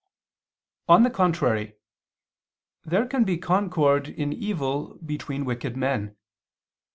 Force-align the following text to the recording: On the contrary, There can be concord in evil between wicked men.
On 0.89 1.03
the 1.03 1.11
contrary, 1.11 1.75
There 2.83 3.05
can 3.05 3.23
be 3.23 3.37
concord 3.37 4.07
in 4.09 4.33
evil 4.33 4.97
between 5.05 5.45
wicked 5.45 5.77
men. 5.77 6.15